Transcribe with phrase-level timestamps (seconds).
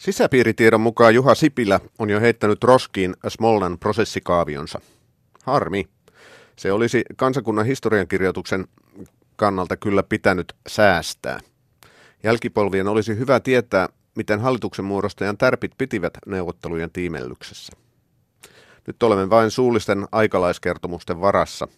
[0.00, 4.80] Sisäpiiritiedon mukaan Juha Sipilä on jo heittänyt roskiin Smolnan prosessikaavionsa.
[5.44, 5.88] Harmi.
[6.56, 8.66] Se olisi kansakunnan historiankirjoituksen
[9.36, 11.40] kannalta kyllä pitänyt säästää.
[12.22, 17.72] Jälkipolvien olisi hyvä tietää, miten hallituksen muodostajan tärpit pitivät neuvottelujen tiimellyksessä.
[18.86, 21.68] Nyt olemme vain suullisten aikalaiskertomusten varassa.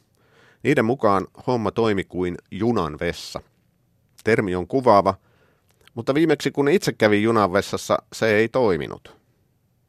[0.63, 3.41] Niiden mukaan homma toimi kuin junan vessa.
[4.25, 5.15] Termi on kuvaava,
[5.95, 9.17] mutta viimeksi kun itse kävin junan vessassa, se ei toiminut.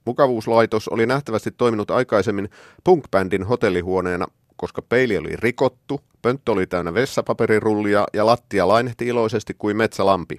[0.05, 2.49] Mukavuuslaitos oli nähtävästi toiminut aikaisemmin
[2.83, 9.77] punkbändin hotellihuoneena, koska peili oli rikottu, pönttö oli täynnä vessapaperirullia ja lattia lainehti iloisesti kuin
[9.77, 10.37] metsälampi.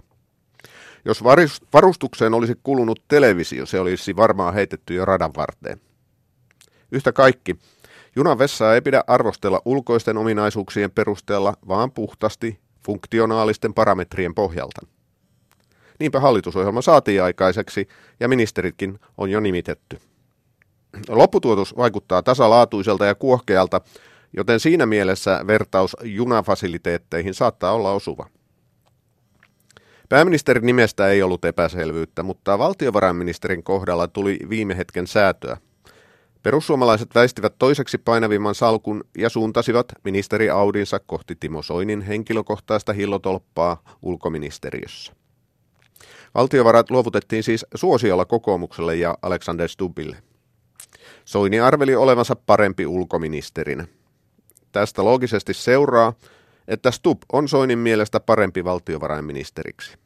[1.05, 1.25] Jos
[1.73, 5.81] varustukseen olisi kulunut televisio, se olisi varmaan heitetty jo radan varteen.
[6.93, 7.57] Yhtä kaikki,
[8.17, 14.87] junan vessaa ei pidä arvostella ulkoisten ominaisuuksien perusteella, vaan puhtaasti funktionaalisten parametrien pohjalta.
[16.01, 17.89] Niinpä hallitusohjelma saatiin aikaiseksi
[18.21, 19.99] ja ministeritkin on jo nimitetty.
[21.09, 23.81] Lopputuotos vaikuttaa tasalaatuiselta ja kuohkealta,
[24.37, 28.27] joten siinä mielessä vertaus junafasiliteetteihin saattaa olla osuva.
[30.09, 35.57] Pääministerin nimestä ei ollut epäselvyyttä, mutta valtiovarainministerin kohdalla tuli viime hetken säätöä.
[36.43, 45.13] Perussuomalaiset väistivät toiseksi painavimman salkun ja suuntasivat ministeri Audinsa kohti Timo Soinin henkilökohtaista hillotolppaa ulkoministeriössä.
[46.35, 50.17] Valtiovarat luovutettiin siis suosiolla kokoomukselle ja Alexander Stubbille.
[51.25, 53.87] Soini arveli olevansa parempi ulkoministerinä.
[54.73, 56.13] Tästä loogisesti seuraa,
[56.69, 59.99] että Stubb on Soinin mielestä parempi valtiovarainministeriksi.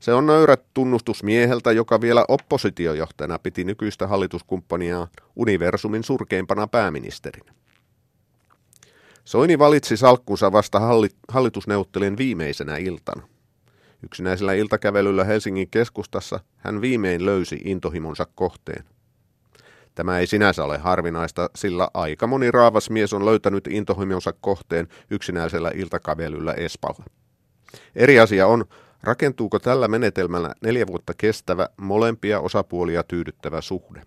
[0.00, 7.52] Se on nöyrä tunnustus mieheltä, joka vielä oppositiojohtajana piti nykyistä hallituskumppania universumin surkeimpana pääministerinä.
[9.24, 10.80] Soini valitsi salkkunsa vasta
[11.28, 13.28] hallitusneuvottelien viimeisenä iltana.
[14.02, 18.84] Yksinäisellä iltakävelyllä Helsingin keskustassa hän viimein löysi intohimonsa kohteen.
[19.94, 25.70] Tämä ei sinänsä ole harvinaista, sillä aika moni raavas mies on löytänyt intohimonsa kohteen yksinäisellä
[25.74, 27.04] iltakävelyllä Espalla.
[27.94, 28.64] Eri asia on,
[29.02, 34.02] rakentuuko tällä menetelmällä neljä vuotta kestävä, molempia osapuolia tyydyttävä suhde.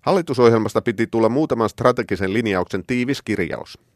[0.00, 3.78] Hallitusohjelmasta piti tulla muutaman strategisen linjauksen tiivis kirjaus–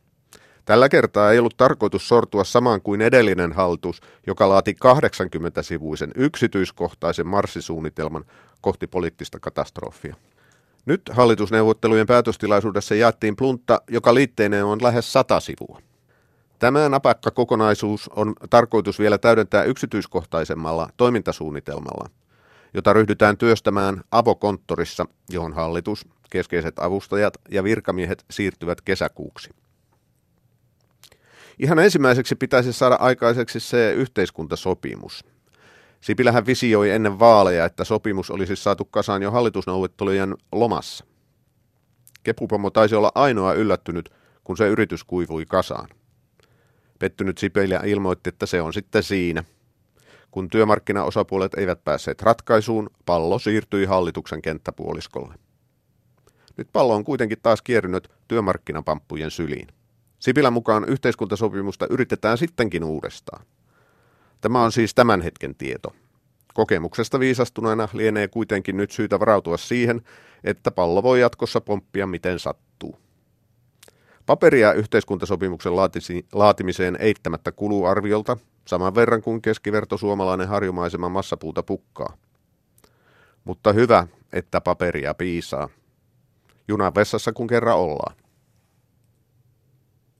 [0.64, 8.24] Tällä kertaa ei ollut tarkoitus sortua samaan kuin edellinen hallitus, joka laati 80-sivuisen yksityiskohtaisen marssisuunnitelman
[8.60, 10.16] kohti poliittista katastrofia.
[10.86, 15.80] Nyt hallitusneuvottelujen päätöstilaisuudessa jaettiin pluntta, joka liitteineen on lähes 100 sivua.
[16.58, 22.10] Tämä napakka kokonaisuus on tarkoitus vielä täydentää yksityiskohtaisemmalla toimintasuunnitelmalla,
[22.74, 29.50] jota ryhdytään työstämään avokonttorissa, johon hallitus, keskeiset avustajat ja virkamiehet siirtyvät kesäkuuksi.
[31.58, 35.24] Ihan ensimmäiseksi pitäisi saada aikaiseksi se yhteiskuntasopimus.
[36.00, 41.04] Sipilähän visioi ennen vaaleja, että sopimus olisi saatu kasaan jo hallitusneuvottelujen lomassa.
[42.22, 44.10] Kepupomo taisi olla ainoa yllättynyt,
[44.44, 45.88] kun se yritys kuivui kasaan.
[46.98, 49.44] Pettynyt Sipilä ilmoitti, että se on sitten siinä.
[50.30, 55.34] Kun työmarkkinaosapuolet eivät päässeet ratkaisuun, pallo siirtyi hallituksen kenttäpuoliskolle.
[56.56, 59.68] Nyt pallo on kuitenkin taas kierrynyt työmarkkinapamppujen syliin.
[60.24, 63.46] Sipilän mukaan yhteiskuntasopimusta yritetään sittenkin uudestaan.
[64.40, 65.94] Tämä on siis tämän hetken tieto.
[66.54, 70.02] Kokemuksesta viisastuneena lienee kuitenkin nyt syytä varautua siihen,
[70.44, 72.98] että pallo voi jatkossa pomppia miten sattuu.
[74.26, 75.72] Paperia yhteiskuntasopimuksen
[76.32, 78.36] laatimiseen eittämättä kuluu arviolta
[78.66, 82.16] saman verran kuin keskiverto suomalainen harjumaisema massapuuta pukkaa.
[83.44, 85.68] Mutta hyvä, että paperia piisaa.
[86.68, 88.23] Junan vessassa kun kerran ollaan.